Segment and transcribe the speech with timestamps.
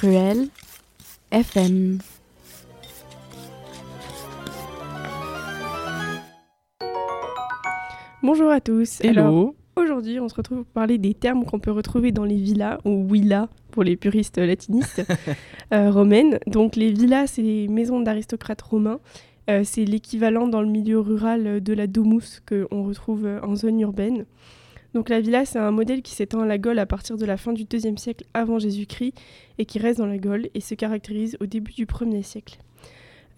[0.00, 0.48] Cruel
[1.30, 1.98] FM.
[8.22, 9.02] Bonjour à tous.
[9.02, 9.20] Hello.
[9.20, 12.78] Alors, aujourd'hui, on se retrouve pour parler des termes qu'on peut retrouver dans les villas,
[12.86, 15.02] ou villas pour les puristes latinistes
[15.74, 16.38] euh, romaines.
[16.46, 19.00] Donc, les villas, c'est les maisons d'aristocrates romains.
[19.50, 24.24] Euh, c'est l'équivalent dans le milieu rural de la domus qu'on retrouve en zone urbaine.
[24.94, 27.36] Donc la villa, c'est un modèle qui s'étend à la Gaule à partir de la
[27.36, 29.14] fin du IIe siècle avant Jésus-Christ
[29.58, 32.58] et qui reste dans la Gaule et se caractérise au début du 1er siècle.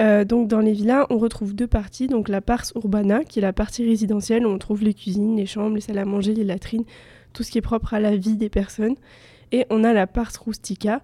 [0.01, 3.43] Euh, donc dans les villas, on retrouve deux parties, donc la pars urbana, qui est
[3.43, 6.45] la partie résidentielle, où on trouve les cuisines, les chambres, les salles à manger, les
[6.45, 6.85] latrines,
[7.35, 8.97] tout ce qui est propre à la vie des personnes.
[9.53, 11.03] Et on a la pars rustica,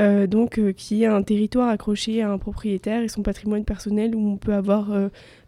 [0.00, 4.16] euh, donc euh, qui est un territoire accroché à un propriétaire et son patrimoine personnel,
[4.16, 4.90] où on peut avoir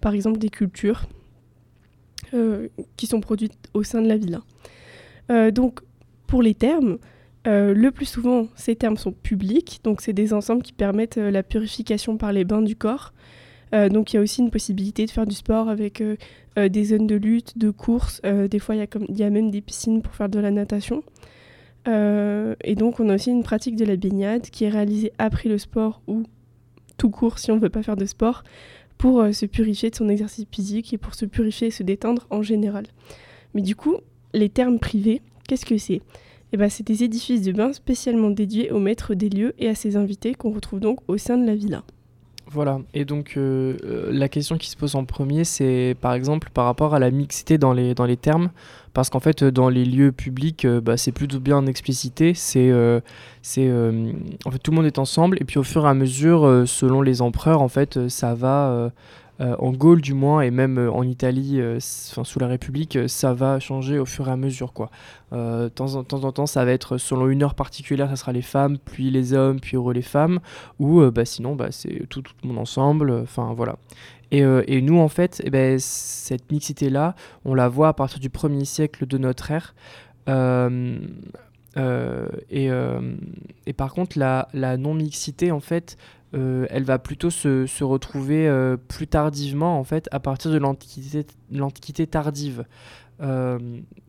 [0.00, 1.06] par exemple des cultures
[2.96, 4.42] qui sont produites au sein de la villa.
[5.30, 5.80] Euh, donc
[6.26, 6.98] pour les termes,
[7.46, 11.30] euh, le plus souvent, ces termes sont publics, donc c'est des ensembles qui permettent euh,
[11.30, 13.12] la purification par les bains du corps.
[13.74, 16.16] Euh, donc il y a aussi une possibilité de faire du sport avec euh,
[16.58, 18.20] euh, des zones de lutte, de course.
[18.24, 21.02] Euh, des fois, il y, a même des piscines pour faire de la natation.
[21.86, 25.48] Euh, et donc on a aussi une pratique de la baignade qui est réalisée après
[25.48, 26.24] le sport ou
[26.96, 28.42] tout court si on ne veut pas faire de sport
[28.98, 32.26] pour euh, se purifier de son exercice physique et pour se purifier et se détendre
[32.30, 32.86] en général.
[33.54, 33.96] Mais du coup,
[34.34, 36.02] les termes privés, qu'est-ce que c'est?
[36.52, 39.74] Eh ben, C'est des édifices de bain spécialement dédiés au maître des lieux et à
[39.74, 41.84] ses invités qu'on retrouve donc au sein de la villa.
[42.56, 46.48] Voilà, et donc euh, euh, la question qui se pose en premier, c'est par exemple
[46.54, 48.48] par rapport à la mixité dans les, dans les termes,
[48.94, 53.02] parce qu'en fait, dans les lieux publics, euh, bah, c'est plutôt bien explicité, c'est, en
[54.50, 57.20] fait, tout le monde est ensemble, et puis au fur et à mesure, selon les
[57.20, 58.90] empereurs, en fait, ça va,
[59.38, 61.78] en Gaule du moins, et même euh, en Italie, euh,
[62.10, 64.90] enfin, sous la République, euh, ça va changer au fur et à mesure, quoi.
[65.32, 68.42] Euh, de temps en temps, ça va être selon une heure particulière, ça sera les
[68.42, 70.40] femmes, puis les hommes, puis heureux les femmes,
[70.78, 73.76] ou euh, bah, sinon bah, c'est tout, tout monde ensemble, enfin voilà.
[74.30, 77.14] Et, euh, et nous en fait, eh ben, cette mixité-là,
[77.44, 79.74] on la voit à partir du 1er siècle de notre ère.
[80.28, 80.98] Euh, euh,
[81.76, 83.16] et, euh,
[83.66, 85.96] et par contre, la, non-mixité, en fait,
[86.34, 92.06] euh, elle va plutôt se, retrouver euh, plus tardivement, en fait, à partir de l'Antiquité
[92.06, 92.64] tardive.
[93.20, 93.58] Euh,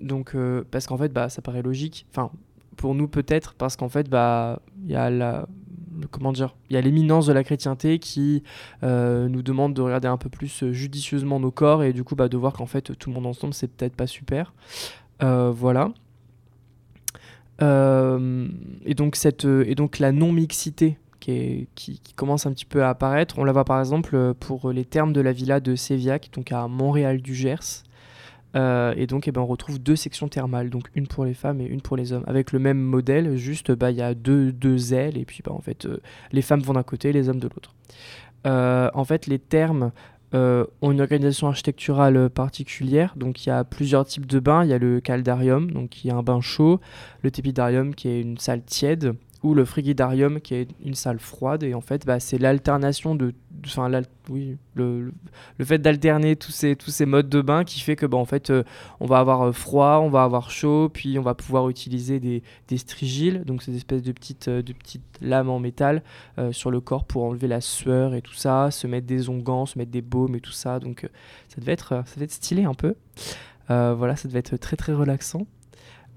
[0.02, 2.06] donc, euh, parce qu'en fait, bah, ça paraît logique.
[2.12, 2.32] Enfin,
[2.76, 5.48] pour nous peut-être, parce qu'en fait, bah, y a la,
[6.12, 8.44] comment dire, il y a l'éminence de la chrétienté qui
[8.84, 12.16] euh, nous demande de regarder un peu plus euh, judicieusement nos corps et du coup,
[12.16, 14.54] bah, de voir qu'en fait, tout le monde ensemble, c'est peut-être pas super.
[15.24, 15.92] Euh, voilà.
[17.62, 18.48] Euh,
[18.86, 21.68] et donc cette euh, et donc la non mixité qui,
[22.16, 23.38] commence un petit peu à apparaître.
[23.38, 26.52] On la voit par exemple euh, pour les termes de la villa de Séviac, donc
[26.54, 27.84] à Montréal du Gers.
[28.56, 31.66] Et donc, eh ben, on retrouve deux sections thermales, donc une pour les femmes et
[31.66, 34.96] une pour les hommes, avec le même modèle, juste bah, il y a deux, deux
[34.96, 35.88] ailes, et puis bah, en fait,
[36.32, 37.76] les femmes vont d'un côté, les hommes de l'autre.
[38.46, 39.92] En fait, les termes
[40.34, 44.64] euh, ont une organisation architecturale particulière, donc il y a plusieurs types de bains.
[44.64, 46.82] Il y a le caldarium, donc qui est un bain chaud,
[47.22, 49.16] le tépidarium, qui est une salle tiède,
[49.48, 51.64] ou le frigidarium, qui est une salle froide.
[51.64, 53.34] Et en fait, bah, c'est l'alternation de,
[53.66, 53.90] enfin,
[54.30, 55.12] oui, le,
[55.58, 58.26] le- fait d'alterner tous ces, tous ces modes de bain qui fait que bah, en
[58.26, 58.64] fait, euh,
[59.00, 62.44] on va avoir euh, froid, on va avoir chaud, puis on va pouvoir utiliser des,
[62.68, 66.04] des strigiles, donc ces espèces de petites, euh, de petites lames en métal
[66.52, 69.80] sur le corps pour enlever la sueur et tout ça, se mettre des onguents, se
[69.80, 70.80] mettre des baumes et tout ça.
[70.80, 71.10] Donc
[71.50, 72.94] ça devait être, ça devait être stylé un peu.
[73.70, 75.48] Voilà, ça devait être très très relaxant.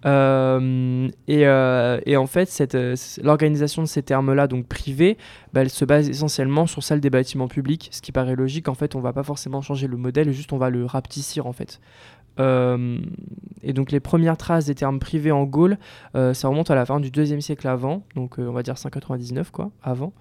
[0.06, 5.19] Euh, et, euh, et en fait, euh, l'organisation de ces termes-là, donc privés,
[5.53, 8.69] bah, elle se base essentiellement sur celle des bâtiments publics, ce qui paraît logique.
[8.69, 11.53] En fait, on va pas forcément changer le modèle, juste on va le rapetissir en
[11.53, 11.81] fait.
[12.38, 15.77] Et donc les premières traces des termes privés en Gaule,
[16.15, 19.71] ça remonte à la fin du deuxième siècle avant, donc on va dire 199 quoi,
[19.82, 20.15] avant,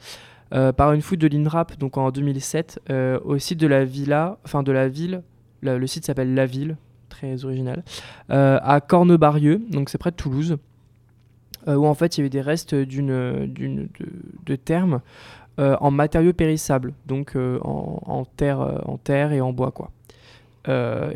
[0.49, 4.63] par une fouille de l'INRAP, donc en 2007, euh, au site de la villa, enfin
[4.63, 5.21] de la ville,
[5.61, 6.75] le, le site s'appelle La Ville,
[7.43, 7.83] original,
[8.29, 10.57] euh, à Cornebarieux, donc c'est près de Toulouse,
[11.67, 14.07] euh, où en fait il y avait des restes d'une, d'une, de,
[14.45, 15.01] de termes
[15.59, 19.91] euh, en matériaux périssables, donc en, en terre, en terre et en bois quoi.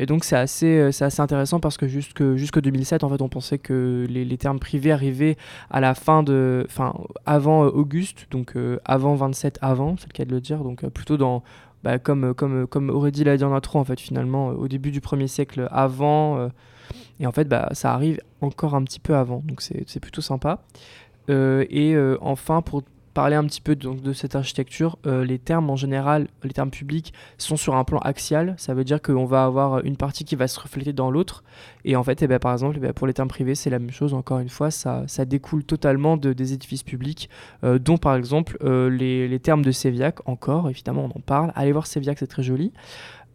[0.00, 3.28] Et donc c'est assez, c'est assez intéressant parce que jusque, jusque 2007, en fait, on
[3.28, 5.36] pensait que les, les termes privés arrivaient
[5.70, 6.92] à la fin de, enfin,
[7.24, 8.54] avant Auguste, donc
[8.84, 11.44] avant 27 avant, c'est le cas de le dire, donc plutôt dans,
[11.84, 14.54] bah, comme, euh, comme, euh, comme Aurélie l'a dit en intro, en fait, finalement, euh,
[14.54, 16.48] au début du premier siècle avant,
[17.20, 20.62] et en fait, bah, ça arrive encore un petit peu avant, donc c'est plutôt sympa.
[21.28, 22.82] Et enfin, pour
[23.14, 26.70] parler un petit peu donc, de cette architecture, euh, les termes en général, les termes
[26.70, 28.54] publics sont sur un plan axial.
[28.58, 31.44] Ça veut dire qu'on va avoir une partie qui va se refléter dans l'autre.
[31.84, 33.78] Et en fait, eh ben, par exemple, eh ben, pour les termes privés, c'est la
[33.78, 34.12] même chose.
[34.12, 37.30] Encore une fois, ça, découle totalement de, des édifices publics,
[37.62, 40.18] euh, dont par exemple euh, les, les, termes de Séviac.
[40.28, 41.52] Encore, évidemment, on en parle.
[41.54, 42.72] Allez voir Séviac, c'est très joli.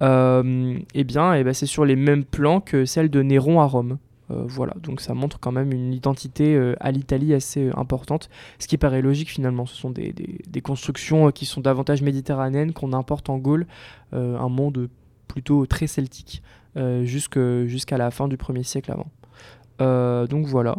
[0.02, 3.98] eh bien, eh ben, c'est sur les mêmes plans que celle de Néron à Rome.
[4.32, 8.30] Euh, voilà, donc ça montre quand même une identité euh, à l'Italie assez euh, importante,
[8.60, 9.66] ce qui paraît logique finalement.
[9.66, 10.14] Ce sont des,
[10.62, 13.66] constructions qui sont davantage méditerranéennes qu'on importe en Gaule,
[14.12, 14.90] un monde
[15.28, 16.44] plutôt très celtique,
[16.76, 20.28] jusqu'à la fin du 1er siècle avant.
[20.28, 20.76] donc voilà.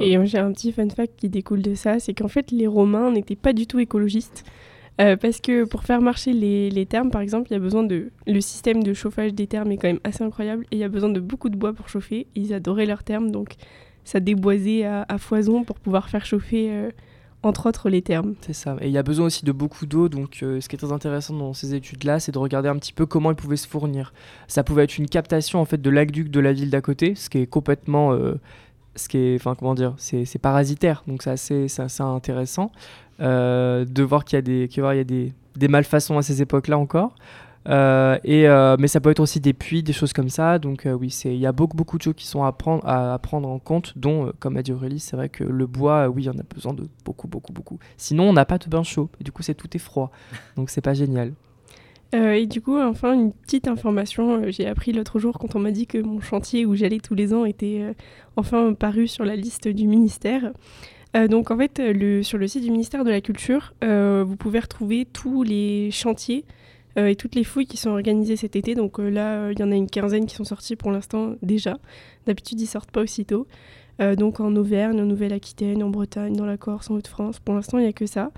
[0.00, 3.12] Et j'ai un petit fun fact qui découle de ça, c'est qu'en fait les Romains
[3.12, 4.44] n'étaient pas du tout écologistes.
[5.00, 7.82] Euh, parce que pour faire marcher les, les, thermes, par exemple, il y a besoin
[7.82, 8.10] de.
[8.26, 10.88] Le système de chauffage des thermes est quand même assez incroyable et il y a
[10.88, 12.26] besoin de beaucoup de bois pour chauffer.
[12.34, 13.54] Ils adoraient leurs thermes, donc
[14.04, 16.90] ça déboisait à, foison pour pouvoir faire chauffer, euh,
[17.42, 18.34] entre autres, les thermes.
[18.42, 18.76] C'est ça.
[18.80, 20.92] Et il y a besoin aussi de beaucoup d'eau, donc euh, ce qui est très
[20.92, 24.12] intéressant dans ces études-là, c'est de regarder un petit peu comment ils pouvaient se fournir.
[24.46, 27.30] Ça pouvait être une captation en fait de l'aqueduc de la ville d'à côté, ce
[27.30, 28.12] qui est complètement
[28.96, 32.72] ce qui est, enfin comment dire, c'est parasitaire, donc c'est assez, assez, intéressant
[33.20, 36.42] euh, de voir qu'il y a des, qu'il y a des, des malfaçons à ces
[36.42, 37.14] époques-là encore.
[37.68, 40.58] Euh, et, euh, mais ça peut être aussi des puits, des choses comme ça.
[40.58, 43.48] Donc oui, il y a beaucoup, beaucoup de choses qui sont à prendre, à, prendre
[43.48, 46.42] en compte, dont, comme a dit Aurélie, c'est vrai que le bois, oui, on a
[46.54, 47.78] besoin de beaucoup, beaucoup, beaucoup.
[47.96, 49.10] Sinon, on n'a pas de bain chaud.
[49.20, 50.10] Et du coup, c'est tout est froid.
[50.56, 51.32] Donc c'est pas génial.
[52.14, 55.58] Euh, et du coup, enfin, une petite information, euh, j'ai appris l'autre jour quand on
[55.58, 57.94] m'a dit que mon chantier où j'allais tous les ans était euh,
[58.36, 60.52] enfin paru sur la liste du ministère.
[61.28, 61.76] donc en fait,
[62.22, 66.46] sur le site du ministère de la Culture, vous pouvez retrouver tous les chantiers
[66.96, 68.74] et toutes les fouilles qui sont organisées cet été.
[68.74, 71.76] Donc là, il y en a une quinzaine qui sont sorties pour l'instant déjà.
[72.26, 73.46] D'habitude, ils sortent pas aussitôt.
[74.00, 77.40] Euh, donc en Auvergne, en Nouvelle-Aquitaine, en Bretagne, dans la Corse, en Haute-France.
[77.40, 78.30] Pour l'instant, il n'y a que ça.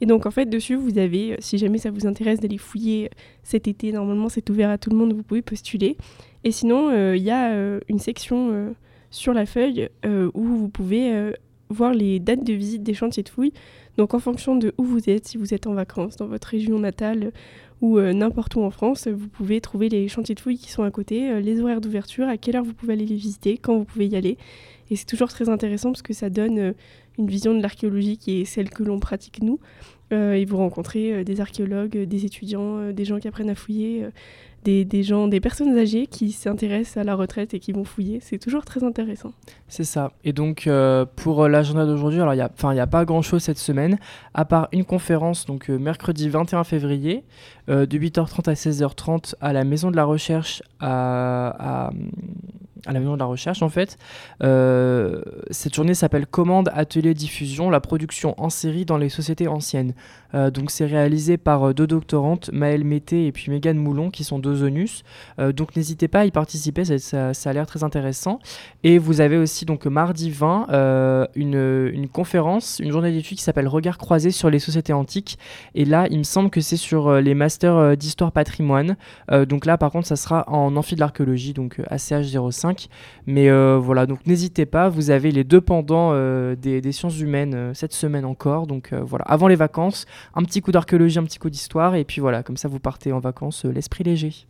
[0.00, 3.06] Et donc en fait, dessus, vous avez, euh, si jamais ça vous intéresse d'aller fouiller
[3.06, 5.96] euh, cet été, normalement c'est ouvert à tout le monde, vous pouvez postuler.
[6.44, 7.54] Et sinon, il y a
[7.88, 8.74] une section
[9.10, 11.32] sur la feuille où vous pouvez
[11.72, 13.52] voir les dates de visite des chantiers de fouilles.
[13.96, 16.78] Donc en fonction de où vous êtes, si vous êtes en vacances dans votre région
[16.78, 17.32] natale
[17.80, 20.90] ou n'importe où en France, vous pouvez trouver les chantiers de fouilles qui sont à
[20.90, 24.06] côté, les horaires d'ouverture, à quelle heure vous pouvez aller les visiter, quand vous pouvez
[24.06, 24.38] y aller.
[24.92, 26.72] Et c'est toujours très intéressant parce que ça donne euh,
[27.18, 29.58] une vision de l'archéologie qui est celle que l'on pratique nous.
[30.12, 34.06] Euh, et vous rencontrez euh, des archéologues, des étudiants, des gens qui apprennent à fouiller,
[34.64, 38.20] des, des, gens, des personnes âgées qui s'intéressent à la retraite et qui vont fouiller.
[38.20, 39.32] C'est toujours très intéressant.
[39.68, 40.12] C'est ça.
[40.24, 40.68] Et donc,
[41.16, 43.98] pour l'agenda d'aujourd'hui, alors il n'y a, a pas grand-chose cette semaine,
[44.34, 47.24] à part une conférence, donc mercredi 21 février,
[47.68, 51.92] de 8h30 à 16h30 à la Maison de la Recherche à, à
[52.86, 53.96] à la Maison de la Recherche en fait.
[54.42, 59.94] Euh, cette journée s'appelle Commande Atelier Diffusion, la production en série dans les sociétés anciennes.
[60.34, 64.24] Euh, donc c'est réalisé par euh, deux doctorantes, Maëlle Mété et puis Mégane Moulon, qui
[64.24, 65.04] sont deux onus.
[65.38, 68.38] Donc n'hésitez pas à y participer, ça, ça, a l'air très intéressant.
[68.84, 73.68] Et vous avez aussi donc mardi 20 une, une, conférence, une journée d'études qui s'appelle
[73.68, 75.38] Regards croisés sur les sociétés antiques.
[75.74, 78.96] Et là, il me semble que c'est sur les masters d'histoire patrimoine.
[79.48, 82.71] donc là, par contre, ça sera en amphi de l'archéologie, donc ACH05.
[83.26, 87.54] Mais euh, voilà, donc n'hésitez pas, vous avez les deux pendants euh, des, sciences humaines
[87.54, 88.66] euh, cette semaine encore.
[88.66, 92.20] Donc voilà, avant les vacances, un petit coup d'archéologie, un petit coup d'histoire, et puis
[92.20, 94.46] voilà, comme ça vous partez en vacances l'esprit léger.